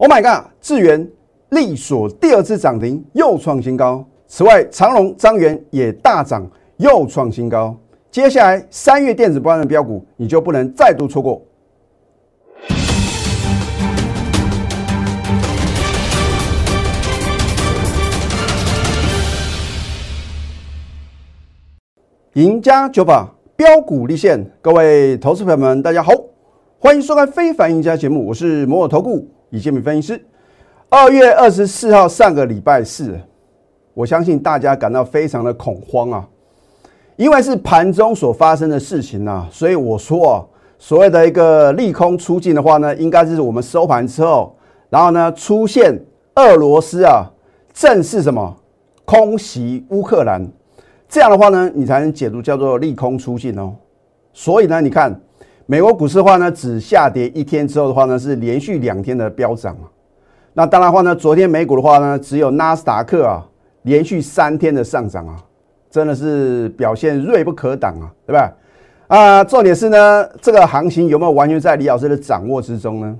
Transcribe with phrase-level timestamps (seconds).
[0.00, 0.44] Oh my god！
[0.60, 1.10] 智源
[1.48, 4.06] 力所第二次涨停又创新高。
[4.28, 7.76] 此外，长隆、张元也大涨又创新高。
[8.08, 11.42] 接下来三月电子波段的标股，你就不能再度错过。
[22.34, 26.12] 赢家九法标股立现，各位投资朋友们，大家好，
[26.78, 30.24] 欢迎收看《非凡赢家》节目，我是摩尔投顾李建民分析师。
[30.90, 33.18] 二月二十四号，上个礼拜四，
[33.94, 36.28] 我相信大家感到非常的恐慌啊，
[37.16, 40.44] 因为是盘中所发生的事情啊，所以我说啊，
[40.78, 44.56] 所谓的一个利空出尽的话呢，应该是我们收盘之后，
[44.88, 45.98] 然后呢出现
[46.36, 47.26] 俄罗斯啊
[47.74, 48.56] 正式什么
[49.04, 50.46] 空袭乌克兰。
[51.08, 53.74] 这样的话呢，你才能解读叫做利空出尽哦。
[54.32, 55.20] 所以呢，你看
[55.70, 59.76] 美国股市的话呢，只下跌一天之后的话呢，是连续两天的飙涨。
[60.54, 63.46] 那当然话呢，昨天美股的话呢，只有纳斯达克啊
[63.82, 65.36] 连续三天的上涨啊，
[65.90, 68.50] 真的是表现锐不可挡啊，对吧？
[69.08, 73.14] 啊，重点是呢，这个行情有没有完全在李老师的掌握之中呢？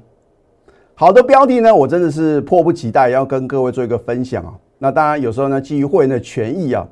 [0.95, 4.55] 好的标的呢，我真的是迫不及待要跟各位做一个分享啊。
[4.79, 6.89] 那当然有时候呢，基于会员的权益啊。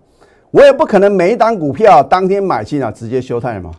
[0.51, 3.71] 我也不可能每一单股票当天买进啊，直接休泰嘛。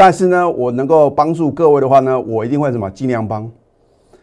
[0.00, 3.46] 但是呢，我能够帮助各位的话呢，我一定会什么尽量帮。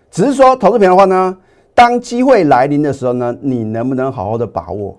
[0.10, 1.38] 只是说投资品的话呢，
[1.76, 4.98] 当机会来临的时候呢，你能不能好好的把握？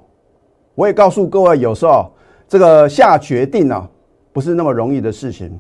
[0.76, 2.08] 我也告诉各位，有时候
[2.46, 3.90] 这个下决定啊，
[4.32, 5.58] 不是那么容易的事情。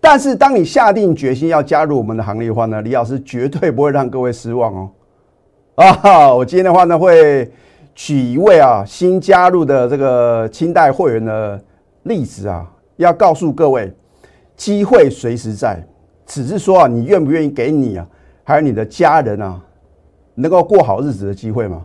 [0.00, 4.90] 但是当你下定决心要加入我们的行列的话呢，李老师绝对不会让各位失望哦。
[5.74, 7.50] 啊，我今天的话呢会。
[7.96, 11.60] 举一位啊新加入的这个清代会员的
[12.04, 13.92] 例子啊，要告诉各位，
[14.56, 15.84] 机会随时在，
[16.26, 18.06] 只是说啊，你愿不愿意给你啊，
[18.42, 19.60] 还有你的家人啊，
[20.34, 21.82] 能够过好日子的机会吗？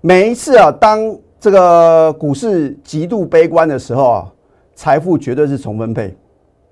[0.00, 4.32] 每一次啊，当这个股市极度悲观的时候啊，
[4.74, 6.16] 财富绝对是重分配。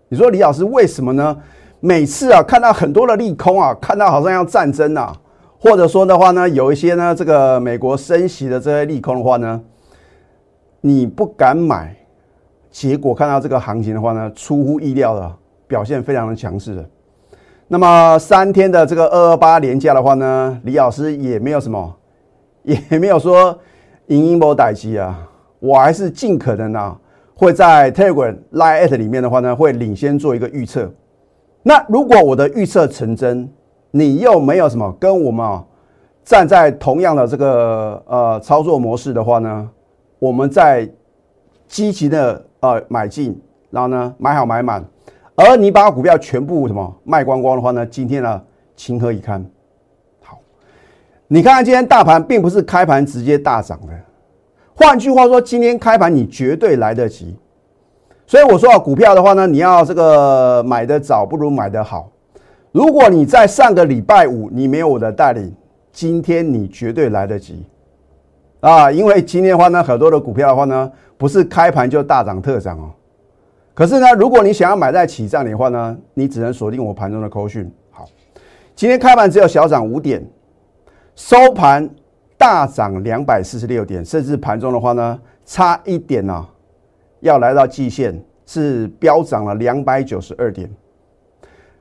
[0.09, 1.37] 你说李老师为什么呢？
[1.81, 5.15] 每次啊，看到很多的利空啊，看到好像要战争啊。
[5.59, 9.61] 或者说的话呢，有一些呢，这个美国升息的这些利空的话呢，
[10.83, 11.97] 你不敢买，
[12.77, 15.35] 结果看到这个行情的话呢，出乎意料的
[15.67, 16.85] 表现非常的强势的。
[17.69, 21.97] 那么三天的这个二二八连假的话呢，李老师也没有什么，
[22.65, 23.59] 也没有说
[24.09, 25.27] 赢赢波歹机啊，
[25.59, 26.95] 我还是尽可能啊，
[27.35, 30.93] 会在 Telegram Live 里面的话呢，会领先做一个预测。
[31.63, 33.51] 那如果我的预测成真，
[33.91, 35.65] 你又没有什么跟我们啊
[36.23, 39.67] 站在同样的这个呃操作模式的话呢，
[40.19, 40.87] 我们在
[41.67, 42.45] 积极的
[42.75, 43.41] 呃买进，
[43.71, 44.85] 然后呢买好买满，
[45.35, 48.43] 而你把股票全部什么卖光光的话呢，今天呢
[48.75, 49.45] 情何以堪？
[50.23, 50.39] 好，
[51.29, 53.93] 你看看今天大盘并不是开盘直接大涨的，
[54.75, 57.37] 换句话说，今天开盘你绝对来得及。
[58.27, 62.11] 所以我说啊，股票的话呢，你要这个买的早不如买的好。
[62.73, 65.55] 如果你在上个礼拜五你没有我的带领，
[65.93, 67.65] 今天你绝对来得及
[68.61, 68.91] 啊！
[68.91, 72.91] 因为今天的话呢，很多的股票的话呢，不是开盘就大涨特涨哦。
[73.75, 77.71] 可是呢，如果你想要买在起涨的话呢，你只能锁定我盘中的扣讯。
[77.91, 78.07] 好，
[78.75, 80.27] 今天开盘只有小涨五点，
[81.15, 81.89] 收盘
[82.39, 86.47] 大涨两百四十六点，甚至盘中的话呢，差一点呢，
[87.21, 90.71] 要来到季线，是飙涨了两百九十二点。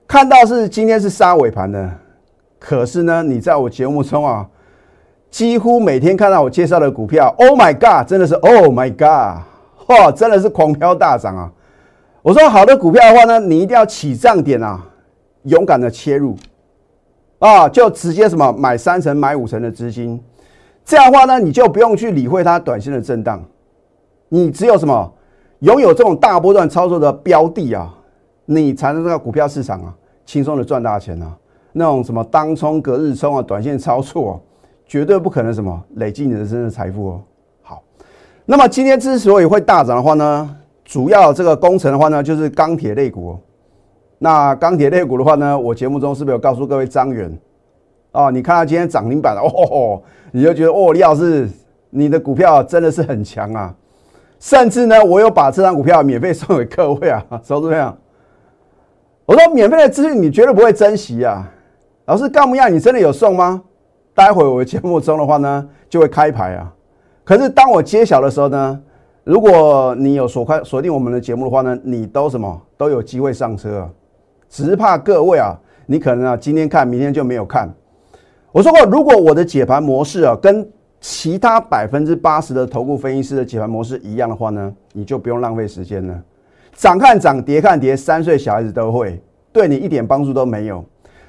[0.07, 1.91] 看到是今天是杀尾盘的，
[2.59, 4.49] 可是呢，你在我节目中啊，
[5.35, 9.43] 几乎每天看到我介绍的股票，Oh my God，真的是 Oh my God，
[9.89, 11.51] 哇，真的是狂飙大涨啊！
[12.21, 14.81] 我说好的股票的话呢，你一定要起涨点啊，
[15.43, 16.37] 勇敢的切入
[17.39, 20.17] 啊，就直接什么买三成、买五成的资金，
[20.85, 23.43] 这样的话呢，你就不用去理会它短线的震荡，
[24.29, 25.13] 你只有什么
[25.59, 27.93] 拥有这种大波段操作的标的啊。
[28.45, 29.93] 你才能在股票市场啊，
[30.25, 31.35] 轻松的赚大钱啊！
[31.73, 34.41] 那种什么当冲、隔日冲啊、短线操作，
[34.85, 37.21] 绝对不可能什么累积你的真正财富哦。
[37.61, 37.83] 好，
[38.45, 43.37] 那么今天之所以会大涨的话呢，主要这个工程的话呢，就是钢铁类股。
[44.17, 47.37] 那钢铁类股的话呢，我节目中是不是有告诉各位张元？
[48.11, 50.01] 哦，你看到今天涨停板了哦，
[50.31, 51.49] 你就觉得哦，李老师
[51.89, 53.75] 你的股票真的是很强啊！
[54.39, 57.97] 甚至呢，我有把这张股票免费送给各位啊，收怎么样？
[59.25, 61.51] 我说免费的资讯你绝对不会珍惜啊！
[62.05, 62.73] 老师干不样？
[62.73, 63.61] 你真的有送吗？
[64.15, 66.73] 待会我的节目中的话呢，就会开牌啊。
[67.25, 68.81] 可是当我揭晓的时候呢，
[69.25, 73.89] 如果你有锁开锁定我们的节目的话呢，你都什么都有机会上车啊。
[74.49, 75.53] 只是怕各位啊，
[75.85, 77.69] 你可能啊今天看，明天就没有看。
[78.53, 80.65] 我说过，如果我的解盘模式啊，跟
[81.01, 86.23] 其他百分之八十的投顾分析师的解盘模式一样的话呢，你就不用浪费时间了。
[86.73, 89.21] 涨看涨，跌看跌，三岁小孩子都会，
[89.51, 90.85] 对你一点帮助都没有。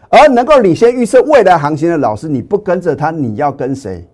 [0.08, 4.06] 而能够领先预测未来行情的老师，你不跟着他，你要跟谁？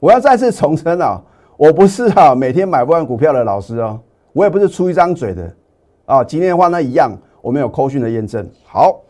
[0.00, 1.20] 我要再次重申啊，
[1.56, 4.00] 我不是啊每天买不完股票的老师哦，
[4.32, 5.50] 我也不是出一张嘴的
[6.06, 6.22] 啊。
[6.22, 7.10] 今天的话呢，一样，
[7.40, 8.48] 我们有扣讯的验证。
[8.64, 9.00] 好。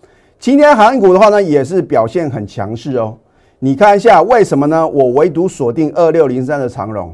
[0.40, 3.18] 今天航股的话呢，也是表现很强势哦。
[3.58, 4.86] 你看一下为什么呢？
[4.86, 7.12] 我唯独锁定二六零三的长荣，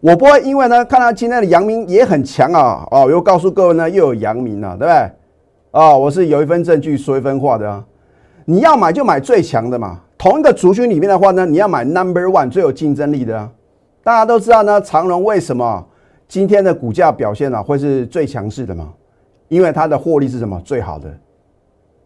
[0.00, 5.10] 我不会因为呢看到今天的阳明也很强啊，哦，又告诉各位呢又有阳明了，对不对？
[5.74, 7.84] 啊，我是有一份证据说一份话的啊。
[8.44, 9.98] 你要买就买最强的嘛。
[10.16, 13.50] 同一个族群里面的话呢，你要买 number one 最有竞争力的啊。
[14.04, 15.84] 大家都知道呢，长荣为什么
[16.28, 18.92] 今天的股价表现呢会是最强势的嘛？
[19.48, 21.12] 因为它的获利是什么最好的？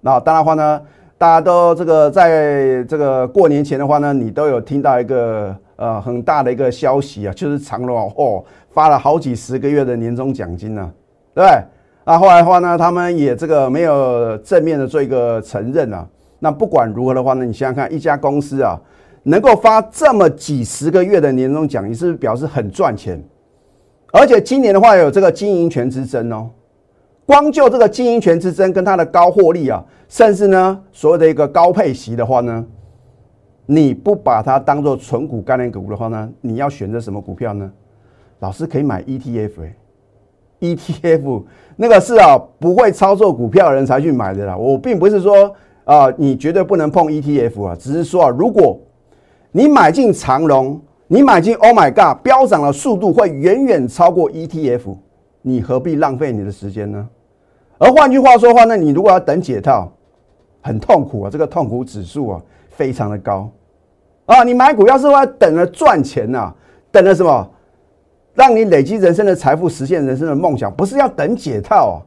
[0.01, 0.81] 那当然话呢，
[1.19, 10.91] 大家都这个在这个过年前的话呢，你都有听到一个呃很大的一个消息啊，就是长隆哦发了好几十个月的年终奖金呢，
[11.35, 11.63] 对不对？
[12.09, 16.09] 那后来的话呢，他们也这个没有正面的做一个承认啊。
[16.39, 18.81] 那不管如何的话呢，你想想看，一家公司啊
[19.25, 23.23] 能够发这么几十个月的年终奖你，是不是表示很赚钱？
[24.11, 26.49] 而且今年的话有这个经营权之争哦。
[27.27, 32.65] 光就这个经营权之争跟它的高获利啊，甚至呢所谓的一个高配息的话呢，
[33.67, 37.71] 你不把它当做纯股概念股的话呢，你要选择什么股票呢？
[38.39, 39.51] 老师可以买 ETF
[40.61, 41.43] ，ETF
[41.77, 44.57] 那个是啊不会操作股票的人才去买的啦。
[44.57, 48.79] 我并不是说啊你绝对不能碰 ETF 啊，只是说啊如果
[49.53, 54.97] 你买进长隆，你买进 Oh my God，飙涨的速度会远远超过 ETF，
[55.43, 57.09] 你何必浪费你的时间呢？
[57.79, 59.91] 而换句话说话，那你如果要等解套，
[60.61, 61.31] 很痛苦啊！
[61.31, 63.49] 这个痛苦指数啊，非常的高
[64.27, 64.43] 啊！
[64.43, 66.53] 你买股票是为了等着赚钱呐，
[66.91, 67.49] 等着什么？
[68.39, 71.99] 让你累积人生的财富，实现人生的梦想，不是要等解套啊！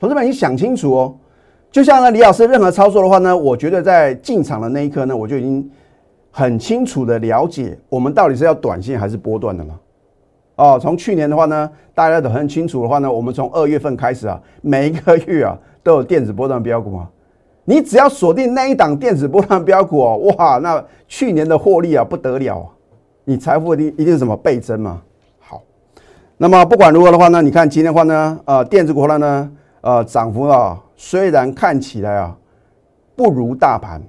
[0.00, 1.14] 同志们，你想清楚哦！
[1.70, 5.70] 就像呢，李老师任何操作的话呢，我觉得在进场的那一刻呢，我就已经
[6.32, 9.78] 很清楚的了解，我们到底是要短线还是波段的嘛？
[10.56, 17.08] 哦，从去年的话呢，大家都很清楚的话呢，我们从二月份开始啊，每一个月啊都有电子波段标股嘛。
[17.64, 22.66] 你只要锁定那一档电子波段标股哦，哇，那去年的获利啊不得了啊，
[23.22, 25.00] 你财富一定一定什么倍增嘛。
[26.36, 29.50] 那么不管如何的话呢，你看今天的话呢，呃，电子股呢呢，
[29.80, 32.36] 呃，涨幅啊虽然看起来啊
[33.16, 34.02] 不如大盘，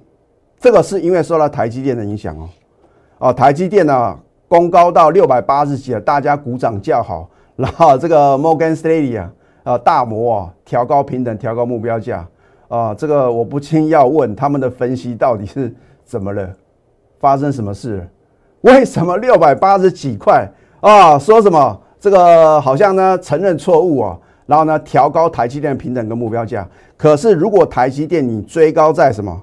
[0.59, 2.49] 这个是因为受到台积电的影响哦，
[3.19, 4.19] 哦，台积电呢。
[4.49, 7.27] 攻高到六百八十几啊，大家鼓掌叫好。
[7.57, 9.31] 然后这个 Morgan Stanley 啊，
[9.63, 12.23] 啊大摩啊，调高平等，调高目标价
[12.67, 12.93] 啊。
[12.93, 15.73] 这个我不禁要问，他们的分析到底是
[16.05, 16.47] 怎么了？
[17.19, 18.07] 发生什么事了？
[18.61, 20.47] 为什么六百八十几块
[20.81, 21.17] 啊？
[21.17, 26.67] 说什么这个好像呢承认错误啊，然后呢调高台积电平等跟目标价。
[26.97, 29.41] 可是如果台积电你追高在什么？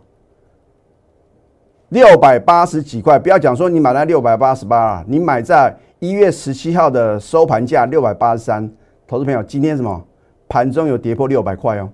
[1.89, 8.71] 六百八十几块，不要讲说你买在六百八十八啊，你买在一月十七号的收盘价六百八十三。
[9.09, 10.05] 投资朋友，今天什么
[10.47, 11.89] 盘中有跌破六百块哦？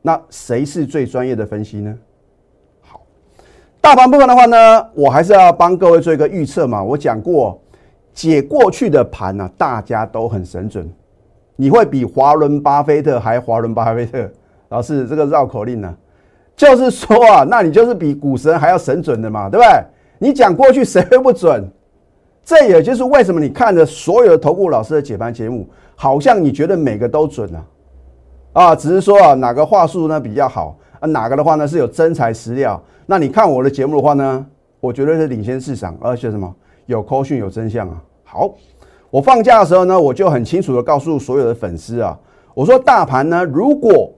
[0.00, 1.94] 那谁是最专业的分析呢？
[2.80, 3.02] 好，
[3.78, 6.82] 大盘部分的话呢，我还是要帮各位做一个预测嘛。
[6.82, 7.60] 我讲过，
[8.16, 10.90] 解过去的盘呢，大家都很神准。
[11.54, 14.28] 你会比华伦巴菲特还华伦巴菲特？
[14.70, 15.94] 老师，这个绕口令呢？
[16.56, 19.84] 就是说啊，那你就是比股神还要神准的嘛，对不对？
[20.18, 21.70] 你讲过去谁会不准？
[22.42, 27.64] 这也就是为什么你看着所有的投顾老师的解盘节目，好像你觉得每个都准啊，
[28.54, 32.82] 啊，只是说啊哪个话术呢比较好啊，哪个的话呢是有真材实料。
[33.04, 34.46] 那你看我的节目的话呢，
[34.80, 36.54] 我觉得是领先市场，而且什么
[36.86, 38.02] 有科讯有真相啊。
[38.24, 38.54] 好，
[39.10, 42.18] 我放假的时候呢，我就很清楚的告诉所有的粉丝啊，
[42.54, 44.12] 我说大盘呢，如果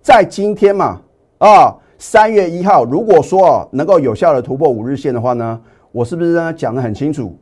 [0.00, 1.00] 在今天嘛。
[1.38, 5.60] 啊，三月一号，如果说能够有效的突破五日线的话呢，
[5.92, 7.36] 我是不是呢讲的很清楚？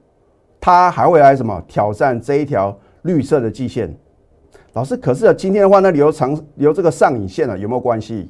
[0.61, 3.95] 它还会来什么挑战这一条绿色的季线？
[4.73, 8.29] 老师，可是今天的话呢，留长留这个上影线了，有没有关系？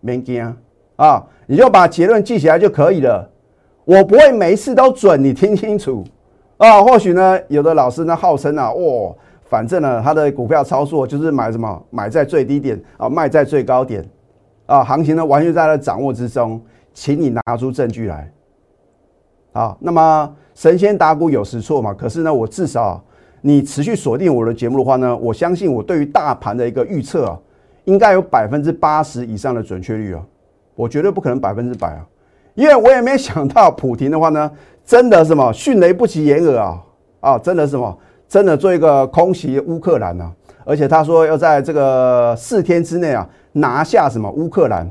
[0.00, 0.56] 没惊
[0.96, 3.29] 啊，你就把结论记起来就可以了。
[3.90, 6.04] 我不会每一次都准，你听清楚
[6.58, 6.80] 啊。
[6.80, 14.08] 或许呢，有的老师呢号称啊，哇，反正呢他的股票操作就是买什么买在最低点啊，卖在最高点。
[14.66, 16.62] 啊，行情呢完全在他的掌握之中，
[16.94, 18.32] 请你拿出证据来。
[19.50, 21.92] 好，那么神仙打鼓有时错嘛？
[21.92, 23.02] 可是呢，我至少
[23.40, 27.36] 你持续锁定我的节目的话呢，我相信我对于大盘的一个预测啊，
[27.86, 30.24] 应该有百分之八十以上的准确率啊。
[30.76, 32.06] 我绝对不可能百分之百啊，
[32.54, 34.50] 因为我也没想到普廷的话呢，
[34.84, 36.78] 真的什么迅雷不及掩耳啊
[37.20, 40.32] 啊，真的什么，真的做一个空袭乌克兰啊，
[40.64, 44.88] 而且他说要在这个四天之内啊拿下什么乌克兰。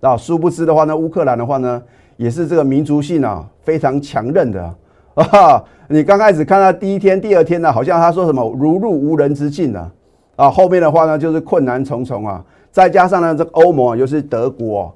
[0.00, 1.82] 啊，殊不知的话呢，乌克兰的话呢，
[2.16, 4.62] 也是这个民族性啊非常强韧的
[5.14, 9.90] 啊，你刚开始看到第一天、第二天呢，好像他说什么如入无人之境啊，
[10.36, 14.94] 啊，后面的话呢就是困难重重啊，再加上呢这个欧盟又是德国。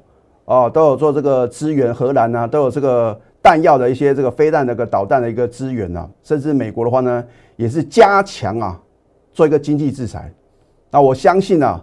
[0.53, 7.25] 哦，都有做这个支援，荷兰呢都有这个弹药的一些这个飞弹的个导弹的一个支援啊，甚至美国的话呢
[7.57, 8.79] 也是加强啊，
[9.33, 10.31] 做一个经济制裁。
[10.91, 11.81] 那我相信呢，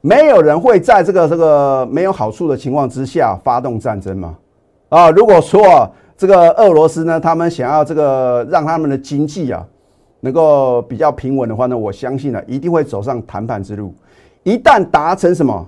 [0.00, 4.36] 没有人会在这个这个没有好处的情况之下发动战争嘛。
[4.88, 9.64] 啊，如果说这个俄罗斯呢，他们想要这个让他们的经济啊
[10.18, 13.94] 能够比较平稳的话呢，我相信呢一定会走上谈判之路。
[14.42, 15.64] 一旦达成什么？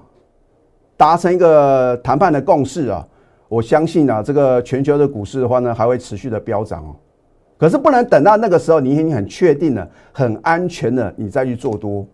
[0.97, 3.07] 达成一个谈判的共识啊，
[3.49, 6.97] 我相信啊，这个全球的股市的话呢，还会持续的飙涨哦。
[7.59, 12.07] 可是不能等到那个时候，你已经很确定了、很安全了，你再去做多。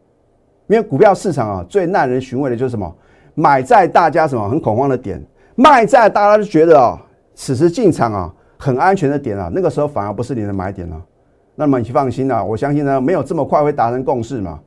[0.68, 2.92] 因为股票市场啊，最耐人寻味的就是什么？
[3.34, 5.22] 买在大家什么很恐慌的点，
[5.54, 7.00] 卖在大家都觉得啊，
[7.34, 11.00] 此时进场啊很安全的点啊，那个时候反而不是你的买点了。
[11.54, 14.60] 那么你放心啊，我相信呢，没有这么快会达成共识嘛。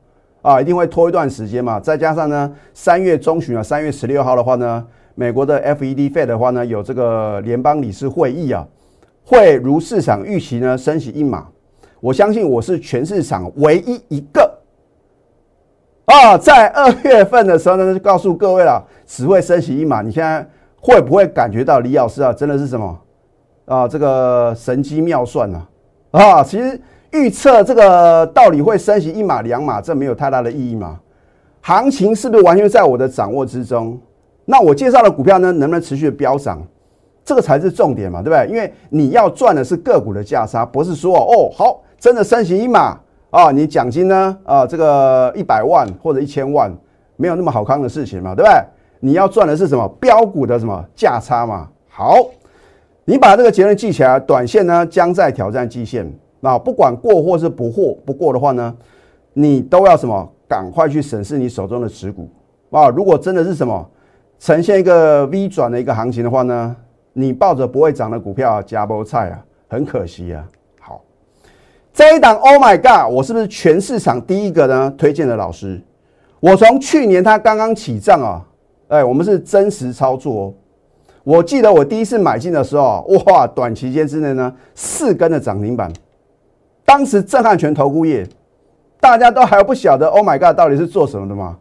[0.46, 4.86] 啊，一定会拖一段时间嘛，再加上呢，三月中旬啊，三月十六号的话呢，
[5.16, 8.64] 美国的 FED Fed 的话呢，有这个联邦理事会议啊，
[9.24, 11.48] 会如市场预期呢升息一码。
[11.98, 14.58] 我相信我是全市场唯一一个
[16.04, 20.00] 啊，在二月份的时候呢，就告诉各位了，只会升息一码。
[20.00, 20.48] 你现在
[20.80, 22.96] 会不会感觉到李老师啊，真的是什么
[23.64, 25.66] 啊，这个神机妙算呢？
[26.12, 26.80] 啊，其实。
[27.16, 30.98] 预测这个到底会升息一码两码，这没有太大的意义嘛？
[31.62, 33.98] 行情是不是完全在我的掌握之中？
[34.44, 36.62] 那我介绍的股票呢，能不能持续的飙涨？
[37.24, 38.46] 这个才是重点嘛，对不对？
[38.48, 42.96] 因为你要赚的是个股的价差，不是说哦好，真的升息一码
[43.30, 46.72] 啊，你奖金呢啊这个一百万或者一千万，
[47.16, 48.60] 没有那么好康的事情嘛，对不对？
[49.00, 51.68] 你要赚的是什么标股的什么价差嘛？
[51.88, 52.18] 好，
[53.04, 56.08] 你把这个结论记起来，短线呢将在挑战季线。
[56.46, 58.72] 那不管过或是不过不过的话呢，
[59.32, 60.32] 你都要什么？
[60.48, 62.30] 赶快去审视你手中的持股
[62.70, 62.88] 啊！
[62.88, 63.84] 如果真的是什么
[64.38, 66.76] 呈现一个 V 转的一个行情的话呢，
[67.14, 70.46] 你抱着不会涨的股票加波菜啊，很可惜啊。
[70.78, 71.02] 好，
[71.92, 75.82] 这一档 Oh my God，我是不是全市场第一个呢推荐的老师？
[76.38, 78.46] 我从去年它刚刚起账啊，
[78.86, 80.54] 哎，我们是真实操作哦。
[81.24, 85.92] 我记得我第一次买进的时候，哇，短期间之内呢，四根的涨停板。
[86.86, 88.26] 当时震撼全投顾业，
[88.98, 91.58] 大家都还不晓得 Oh my God 到底是做什么的吗？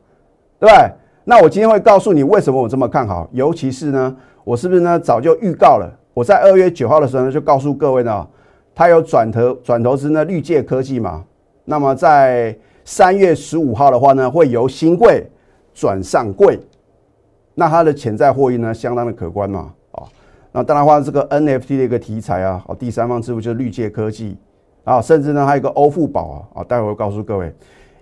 [0.59, 0.91] 对不对？
[1.25, 5.91] 那我今天会告诉你为什么我这么看好，尤其是呢，我是不是呢早就预告了？
[6.13, 8.25] 我在二月九号的时候呢就告诉各位呢，
[8.75, 11.25] 它有转投转投资呢绿界科技嘛。
[11.65, 15.27] 那么在三月十五号的话呢，会由新贵
[15.73, 16.59] 转上柜，
[17.55, 19.73] 那它的潜在获益呢相当的可观嘛。
[19.91, 20.03] 啊，
[20.51, 24.37] 那当然话这个 NFT 的一个题材啊，哦，第三方支付就是绿界科技。
[24.85, 27.53] 啊，甚至呢还有一个欧付宝啊，啊，待会会告诉各位，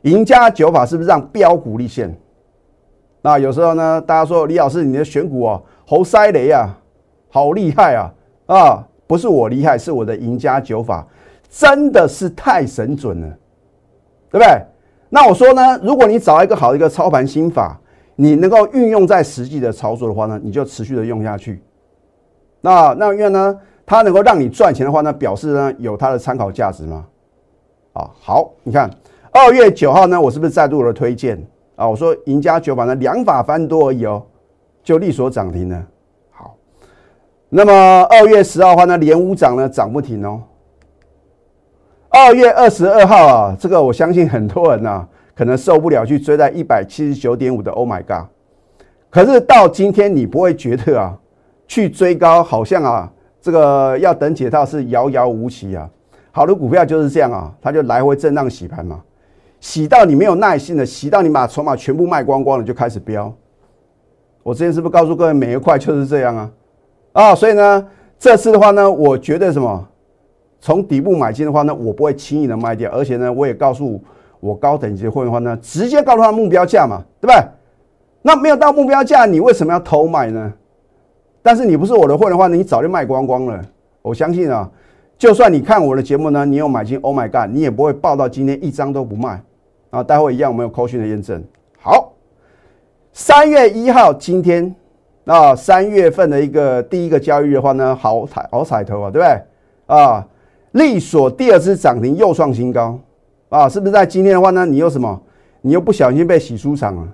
[0.02, 2.16] 赢家九法是不是让标股立现？
[3.22, 6.78] 那有时候呢，大家说李老师你的选股哦，猴塞雷啊，
[7.30, 8.14] 好厉害啊，
[8.48, 11.08] 啊，不是我厉害，是我的赢家九法
[11.50, 13.28] 真的是太神准了，
[14.30, 14.62] 对不对？
[15.08, 17.80] 那我说呢，如果你找一个好的一个操盘心法，
[18.18, 21.64] 你能够运用在实际的操作的话呢，你就持续的用下去。
[22.60, 23.58] 那那因为呢？
[23.86, 27.06] 它能够让你赚钱的话，那表示呢有它的参考价值吗？
[27.94, 28.90] 啊，好，你看
[29.32, 31.40] 二月九号呢，我是不是再度的推荐
[31.76, 31.88] 啊？
[31.88, 34.24] 我说赢家九法呢两法翻多而已哦，
[34.84, 35.86] 就力所涨停了。
[36.32, 36.56] 好，
[37.50, 37.74] 那么
[38.10, 40.42] 二月十号的话呢，连五涨呢涨不停哦。
[42.10, 48.28] 二月二十二号啊，这个我相信很多人呐可能受不了去追在一百七十九点五的 Oh my God！
[49.10, 51.18] 可是到今天你不会觉得啊，
[51.68, 53.13] 去追高好像啊。
[53.44, 55.90] 这个要等解套是遥遥无期啊！
[56.32, 59.02] 好的股票就是这样啊，它就来回震荡洗盘嘛，
[59.60, 63.34] 洗到你没有耐心的，洗到你把筹码全部卖光光了就开始飙。
[64.44, 66.52] 我之前是不是告诉各位，每一块就是这样啊？
[67.12, 67.86] 啊，所以呢，
[68.18, 69.86] 这次的话呢，我觉得什么，
[70.62, 74.02] 从底部买进的话呢，我不会轻易的卖掉，而且呢，我也告诉
[74.40, 77.46] 我高等级会员的话呢，直接告诉他目标价嘛，对不对？
[78.22, 80.54] 那没有到目标价，你为什么要偷买呢？
[81.44, 83.62] 但是你不是我的会的话，你早就卖光光了。
[84.02, 84.68] 我相信啊，
[85.18, 89.44] 就算你看我的节目呢，你有买进，Oh my God，你也不会报到今天一张都不卖
[89.90, 90.02] 啊。
[90.02, 91.44] 待会一样，我们有扣讯的验证。
[91.80, 92.14] 好，
[93.12, 94.74] 三月一号今天
[95.26, 99.42] 那三月份的一个第一个交易日的话呢，好彩好彩头啊，对不对？
[99.98, 100.26] 啊，
[100.72, 102.98] 利索第二次涨停又创新高
[103.50, 104.66] 啊，是不是在今天的话呢？
[104.66, 105.22] 你又什么？
[105.62, 107.08] 你又不小心被洗出场了？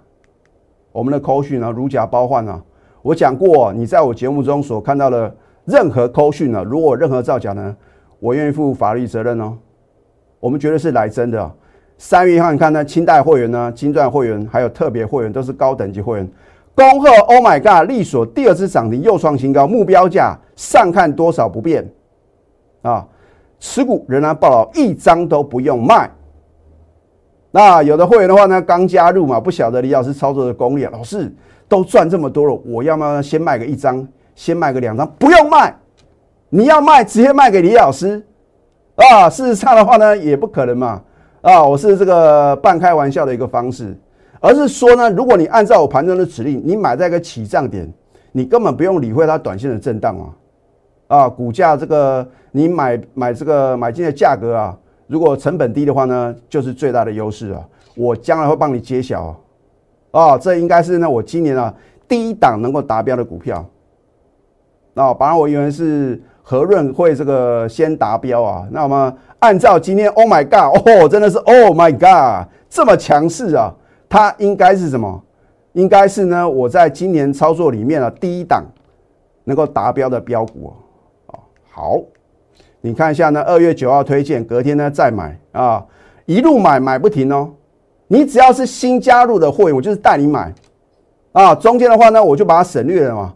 [0.91, 2.59] 我们的扣讯呢，如假包换啊！
[3.01, 5.33] 我讲过，你在我节目中所看到的
[5.65, 7.75] 任何扣讯呢，如果任何造假呢，
[8.19, 9.57] 我愿意负法律责任哦。
[10.39, 11.51] 我们绝对是来真的。
[11.97, 16.29] 三月一号，你看呢，清代会员呢，金钻会员还有特别会员都是高等级会员。
[16.75, 17.89] 恭贺，Oh my God！
[17.89, 21.85] 利索第二次涨停又创新高，目标价上看多少不变
[22.81, 23.05] 啊？
[23.59, 26.09] 持股仍然报了一张都不用卖。
[27.51, 31.29] 那有的会员的话呢，刚加入嘛，不晓得李老师操作的功力，老师
[31.69, 35.73] 都赚这么多了，我要么先卖个一张，先卖个两张，不用卖。
[36.49, 38.21] 你要卖，直接卖给李老师
[38.95, 39.29] 啊。
[39.29, 41.01] 事实上的话呢，也不可能嘛
[41.41, 43.95] 啊，我是这个半开玩笑的一个方式。
[44.41, 47.87] 而是说呢，如果你按照我盘中的指令，你买在一个起涨点，
[48.31, 50.17] 你根本不用理会它短线的震荡
[51.07, 57.61] 啊，啊，股价这个你买买这个买进的价格啊，如果成本低的话呢，就是最大的优势啊。
[57.95, 59.35] 我将来会帮你揭晓，
[60.11, 61.73] 哦这应该是呢我今年啊
[62.07, 63.65] 第一档能够达标的股票。
[64.93, 73.73] 那本来我以为是和润会这个先达标啊，那我们按照今天，Oh my God，哦，真的是 Oh my God，这么强势啊！
[74.09, 75.23] 它应该是什么？
[75.73, 76.49] 应该是呢？
[76.49, 78.65] 我在今年操作里面啊，第一档
[79.43, 80.73] 能够达标的标股
[81.27, 81.37] 啊。
[81.69, 82.01] 好，
[82.81, 85.85] 你看一下呢，二月九号推荐，隔天呢再买啊，
[86.25, 87.51] 一路买买不停哦。
[88.11, 90.53] 你只要是新加入的会员，我就是带你买
[91.31, 91.55] 啊。
[91.55, 93.33] 中间的话呢，我就把它省略了嘛。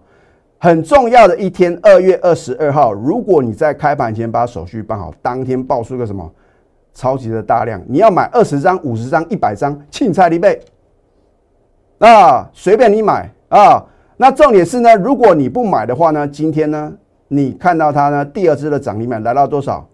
[0.57, 6.29] 很重要的一天，二月二十二号，如果你在开盘前把手续办好，当天爆出个什么？
[6.95, 10.59] 超级的大量，你要买二十张、五十张、一百张，庆菜立倍，
[11.99, 13.83] 啊随便你买啊。
[14.17, 16.93] 那重点是呢，如果你不买的话呢，今天呢，
[17.27, 19.87] 你看到它呢，第二支的涨停板来到多少？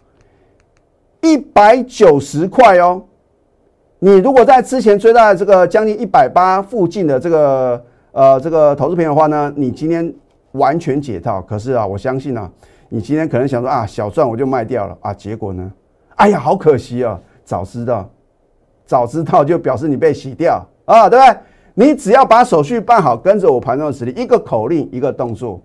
[1.21, 3.01] 一百九十块哦。
[3.99, 10.13] 你如果在之前追到这个将近一百八附近的这个呃这个投资品的话呢，你今天
[10.53, 11.41] 完全解套。
[11.41, 12.49] 可是啊，我相信啊，
[12.88, 15.69] 你今天可能想说啊，小赚我就卖掉了啊，结果呢？
[16.15, 17.19] 哎呀，好可惜啊！
[17.45, 18.09] 早知道，
[18.85, 21.38] 早知道就表示你被洗掉啊，对不对？
[21.73, 25.62] 你只要把手续办好，跟着我盘中的实力，一个口令，一个动作，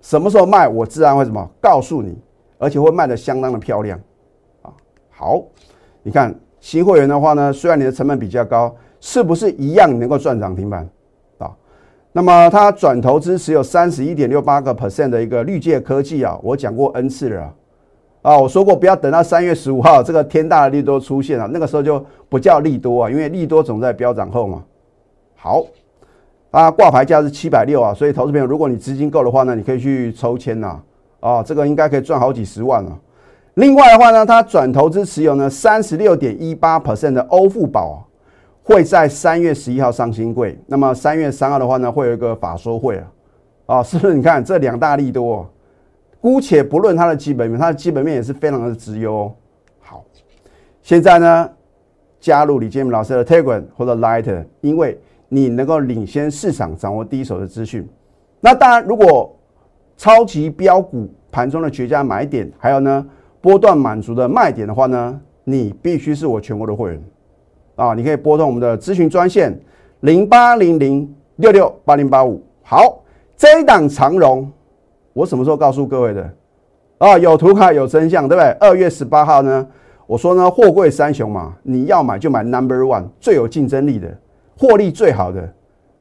[0.00, 2.18] 什么时候卖，我自然会什么告诉你，
[2.58, 3.98] 而且会卖的相当的漂亮
[4.62, 4.70] 啊。
[5.10, 5.42] 好，
[6.02, 10.88] 你看新会员的话呢，虽然你的成本比较高，是不是一样能够赚涨停板
[11.38, 11.50] 啊？
[12.12, 17.54] 那么它转投资持有三十一点六八个 percent 的一个绿界科技啊，我讲过 N 次了。
[18.22, 24.64] 啊，我说过不要等到三月十五号这个天大的利多出现了，那个时候就不叫利多啊，因为利多总在飙涨后嘛。
[25.36, 25.64] 好，
[26.50, 30.80] 啊，挂牌价是七百六啊，所以投资朋友，如果你资金够的话呢，你可以去抽签呐，
[31.20, 32.98] 啊，这个应该可以赚好几十万了。
[33.58, 38.08] 另外的话呢，它转投资持有呢三十六点一八 percent 的欧富宝
[38.62, 43.08] 会在三月十一号上新柜，那么三月三号的话呢，会有一个法说会啊，
[43.66, 44.14] 啊， 是不是？
[44.14, 45.44] 你看这两大利多。
[46.20, 49.32] 姑且不论它的基本面，它的基本面也是非常的直优。
[49.80, 50.04] 好，
[50.80, 51.50] 现在呢，
[52.20, 57.88] 加入李建明老师的 Telegram 或者 Light，因为你能够领先市场，掌握第一手的资讯。
[58.40, 59.36] 那当然，如果
[59.96, 63.04] 超级标股盘中的绝佳买点，还有呢
[63.40, 67.02] 波段满足的卖点的话呢，你必须是我全国的会员
[67.76, 67.94] 啊！
[67.94, 69.58] 你可以拨通我们的咨询专线
[70.00, 72.42] 零八零零六六八零八五。
[72.62, 73.02] 好，
[73.36, 74.50] 这一档长荣。
[75.12, 76.30] 我什么时候告诉各位的？
[76.98, 78.50] 啊，有图卡有真相，对不对？
[78.60, 79.66] 二月十八号呢，
[80.06, 84.16] 我说呢，货柜三雄嘛，你要买就买 Number One 最有竞争力的，
[84.56, 85.48] 获利最好的，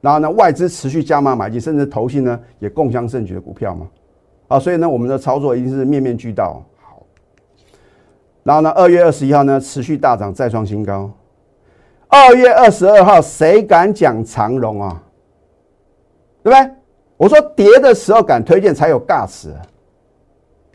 [0.01, 3.87] 然后呢，外资持续加码买进，甚至投信呢也共襄盛举的股票嘛。
[4.47, 6.63] 啊，所以呢，我们的操作一定是面面俱到。
[8.47, 11.11] 然后呢，二月二十一号呢，持续大涨，再创新高。
[12.07, 15.03] 二月二十二号，谁敢讲长荣啊？
[16.41, 16.71] 对不对？
[17.17, 19.53] 我说跌的时候敢推荐才有尬词，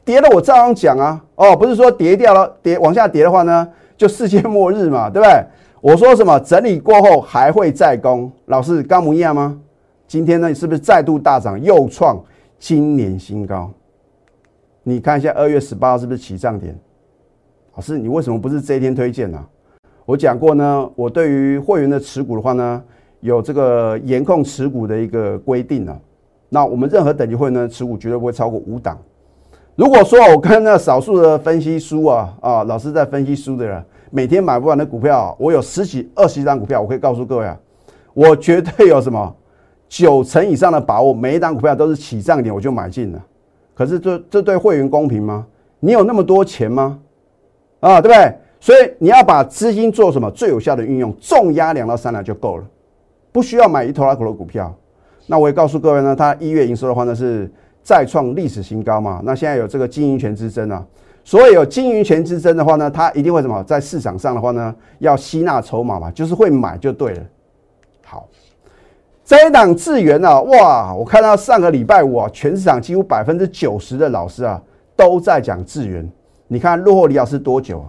[0.05, 1.25] 跌了我照样讲啊。
[1.35, 5.43] 哦，不是说跌掉了，跌往下跌的话呢，就世界末日嘛，对不对？
[5.81, 9.59] 我说什么整理过后还会再攻，老师刚不一样吗？
[10.07, 12.23] 今天呢是不是再度大涨，又创
[12.59, 13.71] 今年新高？
[14.83, 16.79] 你看一下二月十八号是不是起涨点？
[17.75, 19.43] 老师，你为什么不是这一天推荐呢？
[20.05, 22.83] 我讲过呢，我对于会员的持股的话呢，
[23.21, 25.99] 有这个严控持股的一个规定啊。
[26.51, 28.99] 那我们任何等级会员呢，持股绝对不会超过五档。
[29.75, 37.59] 如果说我跟那少数的分析书啊啊，老师在分析书的人，每天买不完的股票，我有十几、二十张股票，我可以告诉各位啊，
[38.13, 39.35] 我绝对有什么
[39.89, 43.25] 九成以上的把握，每一档股票都是起涨点我就买进了。
[43.73, 45.47] 可是这这对会员公平吗？
[45.81, 46.99] 你有那么多钱吗？
[47.83, 48.35] 啊，对不对？
[48.61, 52.64] 所以你要把资金做什么最有效的运用，重压两到三两就够了，
[53.33, 54.73] 不需要买一头拉股的股票。
[55.27, 57.51] 那我也告诉各位呢，它一月营收的话呢是
[57.83, 59.21] 再创历史新高嘛。
[59.25, 60.87] 那现在有这个经营权之争啊，
[61.25, 63.61] 所以有经营权之争的话呢，它一定会什么？
[63.64, 67.23] 在市场上的话呢，要吸纳筹码嘛，就是会买就对了。
[68.05, 68.29] 好，
[69.25, 74.62] 这一档智源啊，哇，我看到上个礼拜五啊，全市场几乎百分之九十的老师啊
[74.95, 76.09] 都在讲智源。
[76.53, 77.88] 你看落后李老师多久啊？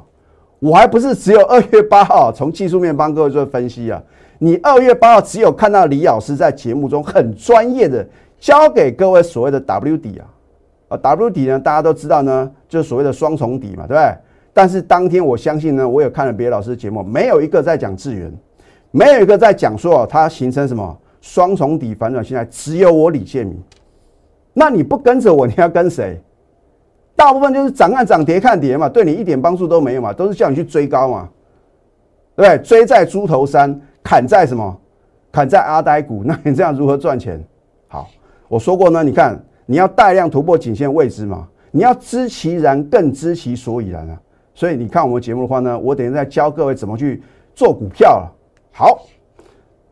[0.60, 4.02] 我还不是只有二月八号从技术面帮各位做分析啊。
[4.40, 8.08] 你二月八号只有看到李老师在节目中很专业的
[8.40, 10.24] 教给各位所谓的 W 底啊，
[10.88, 14.16] 啊 W 底呢，大家都知道呢，就是所谓的双重底嘛，对不对？
[14.54, 18.34] 但是当天我相信呢，我有看了别的老师的节目，没有一个在讲智源，
[18.92, 23.62] 没有一个在讲说它形成什么双重底反转，现在只有我李建明。
[24.54, 26.22] 那你不跟着我，你要跟谁？
[27.16, 31.30] 大部分就是涨看涨，跌看跌嘛，对你一点帮助都没有嘛，都是叫你去追高嘛，
[32.36, 32.64] 对不对？
[32.64, 34.80] 追在猪头山，砍在什么？
[35.32, 37.44] 砍在阿呆股， 那你这样如何赚钱？
[37.88, 38.10] 好，
[38.48, 44.20] 我说过呢，你看你要大量突破颈线位置嘛，你要知其然，更知其所以然啊。
[44.56, 47.24] 所以你看我们节目的话呢，我等下再教各位怎么去
[47.56, 48.32] 做股票了。
[48.72, 49.00] 好，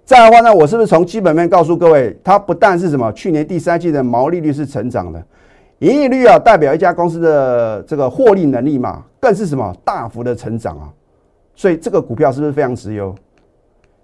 [0.05, 3.11] 再来的话呢，我是不是从基本面告诉各位，它不但是什么？
[3.13, 5.23] 去年第三季的毛利率是成长的。
[5.81, 10.93] 盈利率啊，代表一家公司的这个获利能力嘛，更是什么大幅的成长啊，
[11.55, 13.15] 所以这个股票是不是非常值优？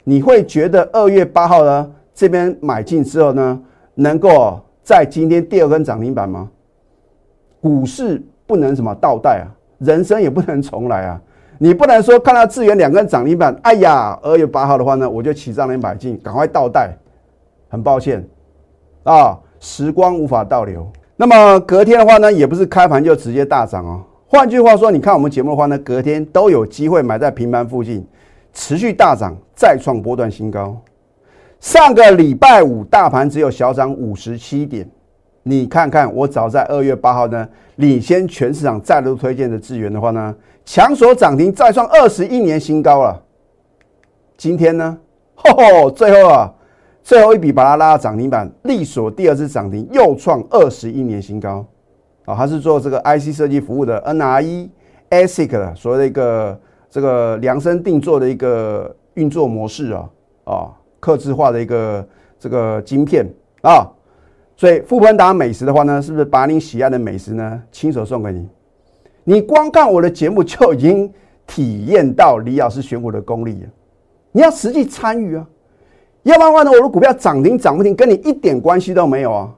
[0.04, 3.62] 你会觉得二月八号呢这边买进之后呢，
[3.94, 6.50] 能够在今天第二根涨停板吗？
[7.62, 9.46] 股市不能什么倒带啊，
[9.78, 11.22] 人生也不能重来啊，
[11.60, 16.98] 你不能说看到资源两根涨停板，哎呀，二月八号的话呢，我就起涨停买进，赶快倒带，
[17.70, 18.28] 很抱歉
[19.04, 20.92] 啊，时光无法倒流。
[21.20, 24.04] 那么隔天的话呢，也不是开盘就直接大涨哦。
[24.28, 28.06] 换句话说，你看我们节目的话呢，隔天都有机会买在平盘附近，
[28.54, 30.80] 持续大涨，再创波段新高。
[31.60, 34.88] 上个礼拜五大盘只有小涨五十七点，
[35.42, 43.20] 你看看我早在二月八号呢，领先全市场再度推荐的智源的话呢，强锁涨停，再创二十一年新高了。
[44.38, 44.96] 今天呢，
[45.34, 46.54] 吼吼，最后啊。
[47.08, 51.66] 最后一笔把它拉到涨停板，力所第二次涨停，又创二十一年新高。
[52.26, 54.68] 啊，它是做这个 IC 设计服务的 NRE
[55.10, 60.10] ASIC 的所谓的一个这个量身定做的一个运作模式啊
[60.44, 62.06] 啊，刻制化的一个
[62.38, 63.26] 这个晶片
[63.62, 63.90] 啊。
[64.58, 68.50] 所以富喷达美食的话呢，是不是把你喜爱的美食呢亲手送给你？
[69.24, 71.10] 你光看我的节目就已经
[71.46, 73.70] 体验到李老师选股的功力了。
[74.34, 75.48] 你要实际参与啊。
[76.28, 79.50] 要不然的话呢，我的股票涨停涨不停，跟你一点关系都没有啊，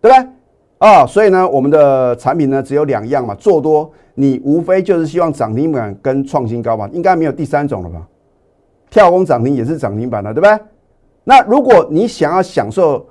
[0.00, 0.28] 对不对？
[0.78, 8.06] 啊，所以呢，我们的产品呢只有两样嘛，做多你无非就是希望涨停板跟创新高吧，应该没有第三种了吧？
[8.90, 10.58] 跳空涨停也是涨停板的，对不对？
[11.24, 13.04] 那如果你想要享受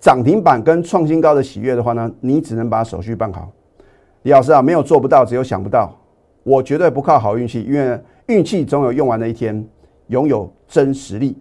[0.00, 3.50] 涨停板跟创新高的喜悦的话呢，你只能把手续办好。
[4.22, 5.92] 李老师啊，没有做不到，只有想不到。
[6.44, 9.64] 我绝对不靠好运气，因为运气总有用完的一天，
[10.06, 11.36] 拥有真实力。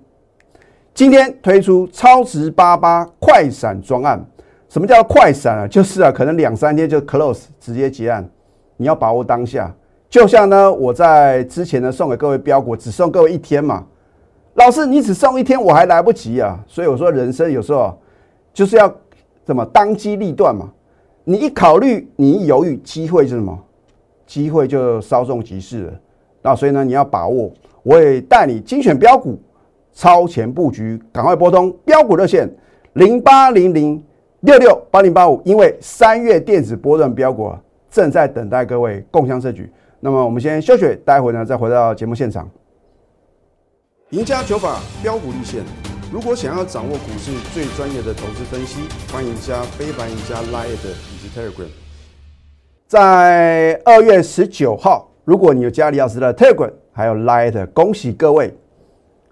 [0.97, 4.19] 今天推出超值八八快闪专案，
[4.67, 5.67] 什么叫快闪啊？
[5.67, 8.27] 就是啊，可能两三天就 close 直接结案，
[8.77, 9.71] 你要把握当下。
[10.09, 13.85] 就像呢，我在之前呢送给各位标股，只送各位一天嘛。
[14.55, 16.59] 老师，你只送一天，我还来不及啊。
[16.65, 17.95] 所以我说，人生有时候
[18.51, 18.91] 就是要
[19.45, 20.67] 怎么当机立断嘛。
[21.25, 23.55] 你一考虑，你一犹豫，机会是什么？
[24.25, 25.93] 机会就稍纵即逝了。
[26.41, 27.51] 那所以呢，你要把握。
[27.83, 29.39] 我也带你精选标股。
[29.97, 32.47] 超前布局，赶快拨通标股热线
[32.93, 33.99] 零八零零
[34.41, 39.67] 六六八零八五，因为三月电子波段标股啊正在等待各位共襄盛举。
[39.99, 42.47] 那么我们先休息，待会呢再回到节目现场。
[44.11, 45.63] 赢家九法标股立线，
[46.13, 48.81] 如果想要掌握股市最专业的投资分析，
[49.11, 51.69] 欢迎加非凡、赢家 Line 以及 Telegram。
[52.85, 58.55] 在二月十九号，如果你有加李老师的 Telegram 还有 Line，恭喜各位。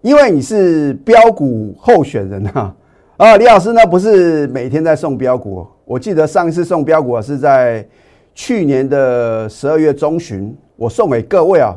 [0.05, 2.75] 因为你是标股候选人啊，
[3.17, 7.83] 啊，李老师呢不是每天在送标股，我记得上一次送标股是在
[8.35, 11.75] 去年的十二月中旬，我送给各位啊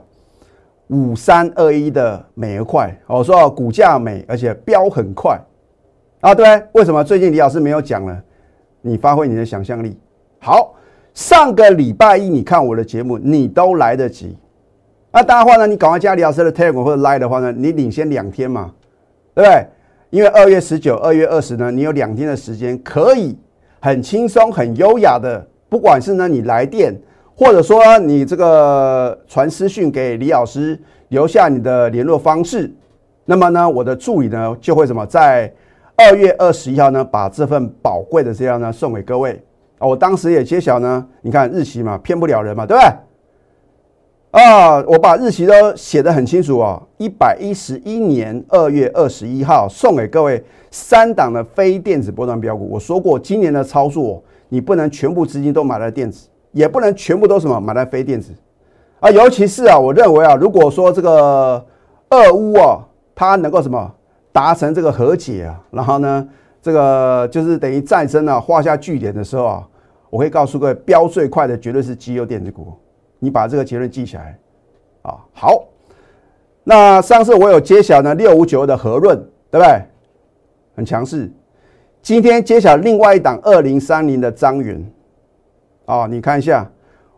[0.89, 5.41] 五三二一的美而快，我说股价美，而且标很快
[6.21, 8.23] 啊，对，为什么最近李老师没有讲呢？
[8.83, 9.99] 你发挥你的想象力。
[10.39, 10.75] 好，
[11.15, 14.37] 上个礼拜一你看我的节目，你都来得及。
[15.11, 18.73] 那当然话呢，你赶快加李老师的 Telegram 或者 Line 的话呢，你领先两天嘛，
[19.35, 19.67] 对不对？
[20.11, 23.37] 因为二月十九、二月二十呢，你有两天的时间可以
[23.81, 26.95] 很轻松、很优雅的，不管是呢你来电，
[27.35, 32.73] 或者说你这个传私讯给李老师，留下你的联络方式，
[33.25, 35.53] 那么呢，我的助理呢就会什么在
[35.97, 39.43] 二月二十一号呢把这份宝贵的资料呢送给各位
[39.79, 39.87] 啊。
[39.87, 42.91] 我当时也揭晓呢，你看日期嘛，骗不了人嘛，对不对？
[44.31, 52.69] 啊，我把日期都写得很清楚哦，一百一十一年二月二十一号送给各位三档的非电子波段标股。
[52.71, 58.33] 我说过，今年的操作你不能全部资金都买在电子，也不能全部都什么买在非电子
[59.01, 59.11] 啊。
[59.11, 61.65] 尤其是啊，我认为啊，如果说这个
[62.11, 63.91] 俄乌啊，它能够什么
[64.31, 66.29] 达成这个和解啊，然后呢，
[66.61, 69.67] 这个就是等于战争啊画下句点的时候啊，
[70.11, 72.75] 我会告诉各位，标最快的绝对是绩优电子股。
[73.19, 74.39] 你把这个结论记起来，
[75.03, 75.65] 啊，好。
[76.65, 79.17] 那上次我有揭晓呢，六五九的和润，
[79.51, 79.83] 对不对？
[80.77, 81.33] 很强势。
[82.03, 84.85] 今天揭晓另外一档二零三零的张元，
[85.87, 86.71] 啊，你看一下，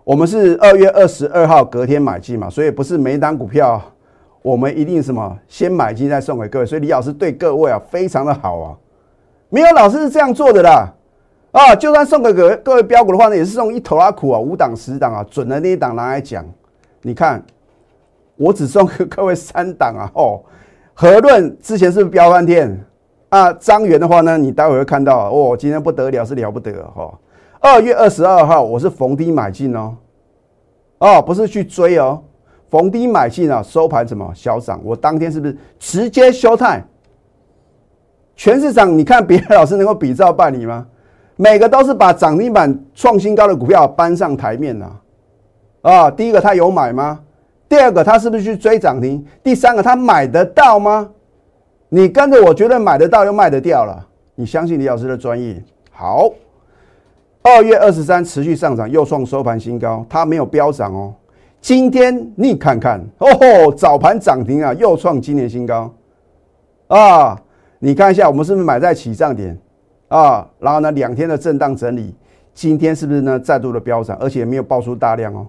[0.04, 3.82] 我们是二月二十二号隔天买进嘛，所以不是每一档股票
[4.40, 8.76] 我们一定什么先买进再送给各位，所以李老师对各位啊非常的好啊，
[9.48, 10.94] 没有老师是这样做的啦。
[11.52, 16.44] 啊，就算送给各各位标股的话呢，也是送一头拉苦啊，五档十档啊，准的那一档拿来讲。
[17.02, 17.42] 你看，
[18.36, 20.10] 我只送给各位三档啊。
[20.14, 20.40] 哦，
[20.94, 22.78] 和润之前是不是飙翻天
[23.30, 23.52] 啊？
[23.54, 27.12] 张元的话呢，你待会会看到哦，今天不得了，是了不得哈。
[27.58, 29.96] 二月二十二号，我是逢低买进哦，
[30.98, 32.22] 哦，不是去追哦，
[32.70, 34.80] 逢低买进啊，收盘怎么小涨？
[34.84, 36.80] 我当天是不是直接休态？
[38.36, 40.86] 全市场你看别的老师能够比照办理吗？
[41.40, 44.90] 每个都是把涨停板创新高的股票搬上台面呐，
[45.80, 47.18] 啊，第一个他有买吗？
[47.66, 49.24] 第二个他是不是去追涨停？
[49.42, 51.08] 第三个他买得到吗？
[51.88, 55.56] 你跟着我觉得买得到又卖得掉了，你相信李老师的专业？
[55.90, 56.28] 好，
[57.40, 61.14] 二月二十三持续上涨，又创收盘新高，它没有飙涨哦。
[61.62, 65.90] 今天你看看哦，早盘涨停啊，又创今年新高
[66.88, 67.40] 啊！
[67.78, 69.58] 你看一下，我们是不是买在起涨点？
[70.10, 72.14] 啊，然后呢，两天的震荡整理，
[72.52, 75.46] 今天是不是呢再度的飙涨，而且没有爆出大量哦？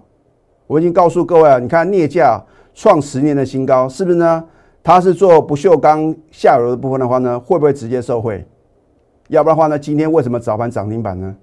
[0.68, 2.40] 我已经告诉各位啊，你看镍价
[2.72, 4.44] 创十年的新高，是不是呢？
[4.84, 8.46] 它是做不锈钢下游的部分的话呢，会不会直接受惠？
[9.28, 11.36] 要不然的话呢，今天为什么早盘涨停板呢？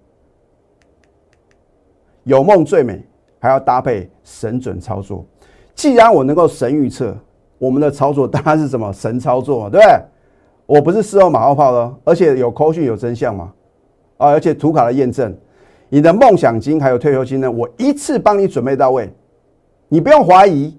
[2.24, 3.06] 有梦最美，
[3.40, 5.26] 还要搭配神准操作。
[5.76, 7.16] 既然我能够神预测，
[7.58, 10.02] 我们的操作当然是什么神操作，对不对？
[10.70, 13.52] 我不是事后马后炮的，而且有口讯有真相嘛？
[14.18, 15.36] 啊，而且图卡的验证，
[15.90, 19.12] 你的梦想金还有退休金呢，我一次帮你准备到位，
[19.88, 20.78] 你不用怀疑。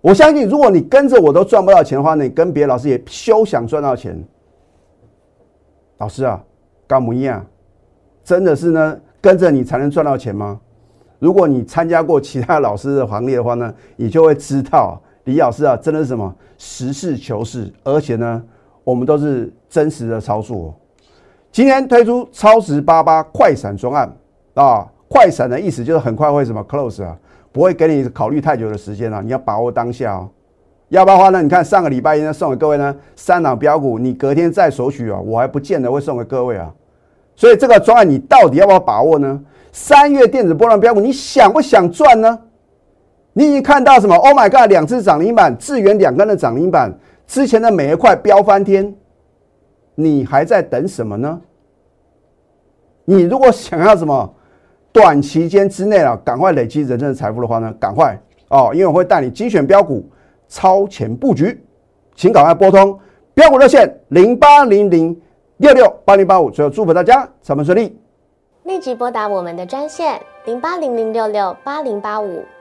[0.00, 4.16] 我相信，如果你跟着我都赚不到钱的话，你跟别的老师也休想赚到钱。
[5.98, 6.40] 老师啊，
[6.86, 7.44] 干不一样，
[8.22, 10.60] 真的是呢，跟着你才能赚到钱吗？
[11.18, 18.40] 如果你参加过其他老师的行列的话呢，你就会知道，李老师啊，真的是什么实事求是，而且呢。
[18.84, 20.74] 我们都是真实的操作。
[21.52, 24.12] 今天推出超值八八快闪专案
[24.54, 27.16] 啊，快闪的意思就是很快会什么 close 啊，
[27.50, 30.28] 不会给你考虑太久的时间啊，你要把握当下哦。
[30.88, 36.72] 要不然的话呢，你看上个礼拜一呢送给各位呢三档标股，你隔天再索取啊，我还不见得会送给各位啊。
[37.36, 39.40] 所以这个专案你到底要不要把握呢？
[39.72, 42.38] 三月电子波浪标股，你想不想赚呢？
[43.32, 46.92] 你已经看到什么？Oh my god，两只涨停板，智源两根的涨停板。
[47.30, 48.92] 之前的每一块飙翻天，
[49.94, 51.40] 你还在等什么呢？
[53.04, 54.34] 你如果想要什么
[54.90, 60.04] 短期间之内啊，赶快累积人生的财富的话呢，赶快哦，因为我会带你精选标股，
[60.48, 61.64] 超前布局，
[62.16, 62.98] 请赶快拨通
[63.32, 65.16] 标股热线零八零零
[65.58, 67.96] 六六八零八五，最后祝福大家财门顺利，
[68.64, 72.42] 立即拨打我们的专线零八零零六六八零八五。